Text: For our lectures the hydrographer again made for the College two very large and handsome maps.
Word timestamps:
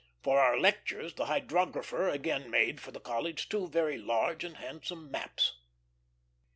For 0.23 0.39
our 0.39 0.57
lectures 0.59 1.13
the 1.13 1.27
hydrographer 1.27 2.09
again 2.09 2.49
made 2.49 2.81
for 2.81 2.89
the 2.89 2.99
College 2.99 3.47
two 3.49 3.67
very 3.67 3.99
large 3.99 4.43
and 4.43 4.57
handsome 4.57 5.11
maps. 5.11 5.53